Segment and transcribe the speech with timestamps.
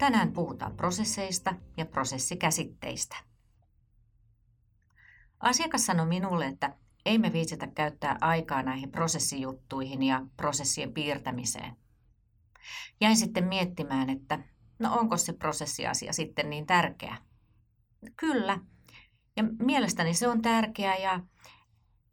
[0.00, 3.16] Tänään puhutaan prosesseista ja prosessikäsitteistä.
[5.40, 11.76] Asiakas sanoi minulle, että ei me viitsitä käyttää aikaa näihin prosessijuttuihin ja prosessien piirtämiseen.
[13.00, 14.38] Jäin sitten miettimään, että
[14.78, 17.16] no onko se prosessiasia sitten niin tärkeä.
[18.16, 18.58] Kyllä.
[19.36, 21.20] Ja mielestäni se on tärkeää ja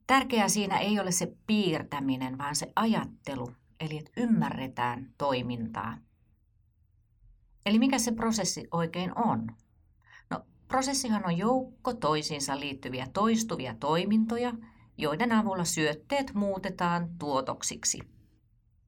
[0.07, 5.97] tärkeää siinä ei ole se piirtäminen, vaan se ajattelu, eli että ymmärretään toimintaa.
[7.67, 9.47] Eli mikä se prosessi oikein on?
[10.29, 14.53] No, prosessihan on joukko toisiinsa liittyviä toistuvia toimintoja,
[14.97, 17.99] joiden avulla syötteet muutetaan tuotoksiksi.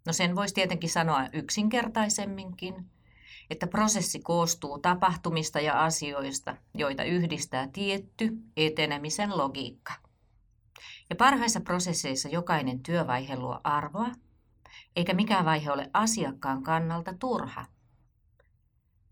[0.05, 2.89] No sen voisi tietenkin sanoa yksinkertaisemminkin,
[3.49, 9.93] että prosessi koostuu tapahtumista ja asioista, joita yhdistää tietty etenemisen logiikka.
[11.09, 14.11] Ja parhaissa prosesseissa jokainen työvaihe luo arvoa,
[14.95, 17.65] eikä mikään vaihe ole asiakkaan kannalta turha.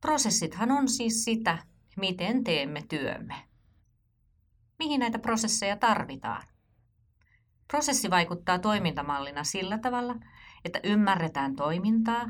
[0.01, 1.57] Prosessithan on siis sitä,
[1.97, 3.35] miten teemme työmme.
[4.79, 6.43] Mihin näitä prosesseja tarvitaan?
[7.67, 10.15] Prosessi vaikuttaa toimintamallina sillä tavalla,
[10.65, 12.29] että ymmärretään toimintaa,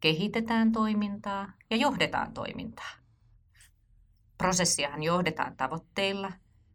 [0.00, 2.90] kehitetään toimintaa ja johdetaan toimintaa.
[4.38, 6.32] Prosessiahan johdetaan tavoitteilla,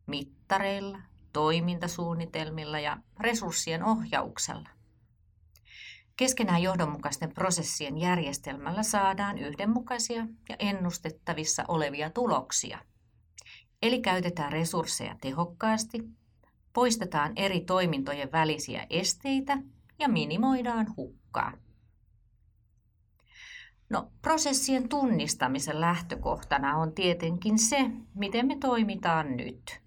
[0.07, 0.99] mittareilla,
[1.33, 4.69] toimintasuunnitelmilla ja resurssien ohjauksella.
[6.21, 12.79] Keskenään johdonmukaisten prosessien järjestelmällä saadaan yhdenmukaisia ja ennustettavissa olevia tuloksia.
[13.81, 16.03] Eli käytetään resursseja tehokkaasti,
[16.73, 19.57] poistetaan eri toimintojen välisiä esteitä
[19.99, 21.53] ja minimoidaan hukkaa.
[23.89, 29.81] No, prosessien tunnistamisen lähtökohtana on tietenkin se, miten me toimitaan nyt.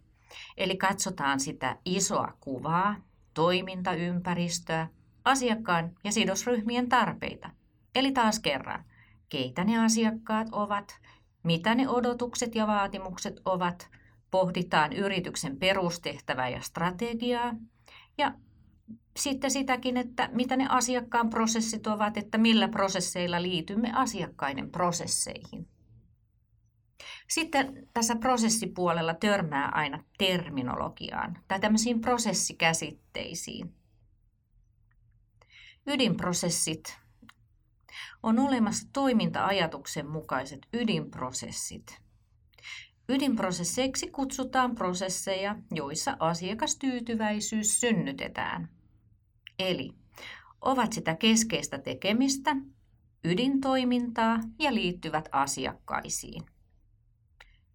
[0.57, 2.97] Eli katsotaan sitä isoa kuvaa,
[3.35, 4.89] toimintaympäristöä,
[5.25, 7.51] asiakkaan ja sidosryhmien tarpeita.
[7.95, 8.85] Eli taas kerran,
[9.29, 10.99] keitä ne asiakkaat ovat,
[11.43, 13.91] mitä ne odotukset ja vaatimukset ovat,
[14.31, 17.55] pohditaan yrityksen perustehtävää ja strategiaa
[18.19, 18.35] ja
[19.17, 25.69] sitten sitäkin, että mitä ne asiakkaan prosessit ovat, että millä prosesseilla liitymme asiakkaiden prosesseihin.
[27.29, 33.75] Sitten tässä prosessipuolella törmää aina terminologiaan tai tämmöisiin prosessikäsitteisiin.
[35.87, 36.99] Ydinprosessit
[38.23, 42.01] on olemassa toiminta-ajatuksen mukaiset ydinprosessit.
[43.09, 48.69] Ydinprosesseiksi kutsutaan prosesseja, joissa asiakastyytyväisyys synnytetään.
[49.59, 49.91] Eli
[50.61, 52.57] ovat sitä keskeistä tekemistä,
[53.25, 56.43] ydintoimintaa ja liittyvät asiakkaisiin.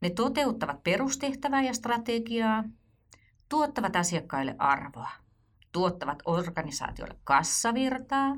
[0.02, 2.64] Ne toteuttavat perustehtävää ja strategiaa,
[3.50, 5.10] tuottavat asiakkaille arvoa
[5.72, 8.36] tuottavat organisaatiolle kassavirtaa,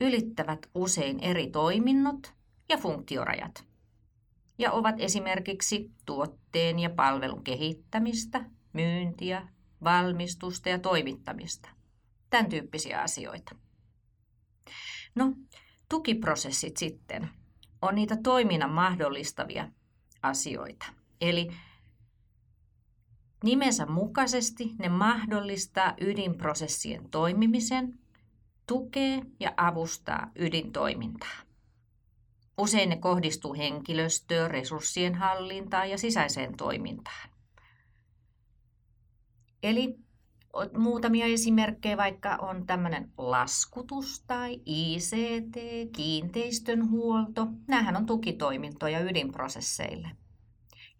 [0.00, 2.32] ylittävät usein eri toiminnot
[2.68, 3.72] ja funktiorajat
[4.58, 9.48] ja ovat esimerkiksi tuotteen ja palvelun kehittämistä, myyntiä,
[9.84, 11.68] valmistusta ja toimittamista.
[12.30, 13.54] Tämän tyyppisiä asioita.
[15.14, 15.32] No,
[15.88, 17.28] tukiprosessit sitten
[17.82, 19.68] on niitä toiminnan mahdollistavia
[20.22, 20.86] asioita.
[21.20, 21.48] Eli
[23.42, 27.98] Nimensä mukaisesti ne mahdollistaa ydinprosessien toimimisen,
[28.66, 31.38] tukee ja avustaa ydintoimintaa.
[32.58, 37.30] Usein ne kohdistuu henkilöstöön, resurssien hallintaan ja sisäiseen toimintaan.
[39.62, 39.98] Eli
[40.78, 45.56] muutamia esimerkkejä, vaikka on tämmöinen laskutus tai ICT,
[45.96, 47.46] kiinteistönhuolto.
[47.66, 50.21] Nämähän on tukitoimintoja ydinprosesseille.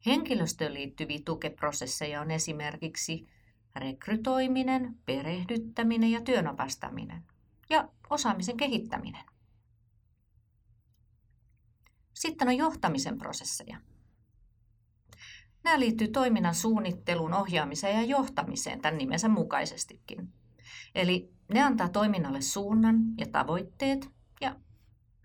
[0.07, 3.29] Henkilöstöön liittyviä tukeprosesseja on esimerkiksi
[3.77, 7.23] rekrytoiminen, perehdyttäminen ja työnopastaminen
[7.71, 9.25] ja osaamisen kehittäminen.
[12.15, 13.81] Sitten on johtamisen prosesseja.
[15.65, 20.33] Nämä liittyy toiminnan suunnitteluun, ohjaamiseen ja johtamiseen tämän nimensä mukaisestikin.
[20.95, 24.11] Eli ne antaa toiminnalle suunnan ja tavoitteet
[24.41, 24.57] ja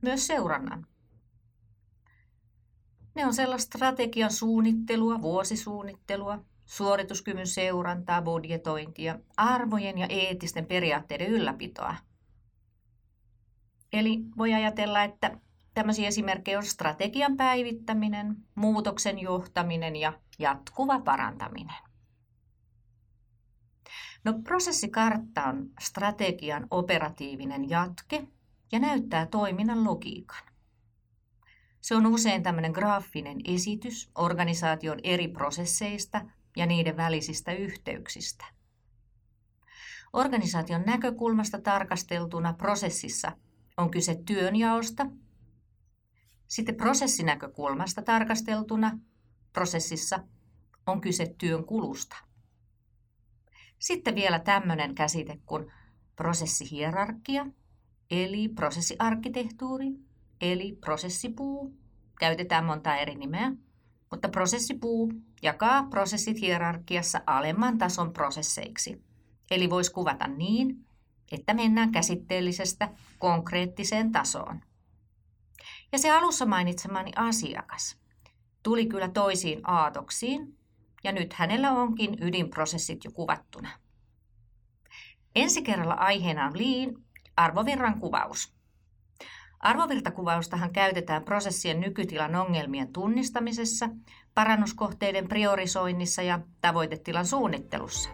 [0.02, 0.88] myös seurannan.
[3.18, 11.96] Ne on sellaista strategian suunnittelua, vuosisuunnittelua, suorituskyvyn seurantaa, budjetointia, arvojen ja eettisten periaatteiden ylläpitoa.
[13.94, 15.40] Eli voi ajatella, että
[15.74, 21.84] tämmöisiä esimerkkejä on strategian päivittäminen, muutoksen johtaminen ja jatkuva parantaminen.
[24.24, 28.28] No, prosessikartta on strategian operatiivinen jatke
[28.72, 30.57] ja näyttää toiminnan logiikan.
[31.88, 36.26] Se on usein tämmöinen graafinen esitys organisaation eri prosesseista
[36.58, 38.46] ja niiden välisistä yhteyksistä.
[40.14, 43.32] Organisaation näkökulmasta tarkasteltuna prosessissa
[43.78, 45.06] on kyse työnjaosta,
[46.48, 49.00] Sitten prosessinäkökulmasta tarkasteltuna
[49.54, 50.20] prosessissa
[50.88, 52.16] on kyse työn kulusta.
[53.80, 55.72] Sitten vielä tämmöinen käsite kuin
[56.16, 57.46] prosessihierarkia,
[58.12, 60.07] eli prosessiarkkitehtuuri,
[60.42, 61.74] eli prosessipuu.
[62.20, 63.52] Käytetään monta eri nimeä,
[64.12, 69.02] mutta prosessipuu jakaa prosessit hierarkiassa alemman tason prosesseiksi.
[69.52, 70.86] Eli voisi kuvata niin,
[71.32, 72.90] että mennään käsitteellisestä
[73.20, 74.62] konkreettiseen tasoon.
[75.92, 77.98] Ja se alussa mainitsemani asiakas
[78.64, 80.58] tuli kyllä toisiin aatoksiin,
[81.04, 83.70] ja nyt hänellä onkin ydinprosessit jo kuvattuna.
[85.36, 87.06] Ensi kerralla aiheena on liin
[87.38, 88.57] arvovirran kuvaus.
[89.60, 93.90] Arvovirtakuvaustahan käytetään prosessien nykytilan ongelmien tunnistamisessa,
[94.34, 98.10] parannuskohteiden priorisoinnissa ja tavoitetilan suunnittelussa.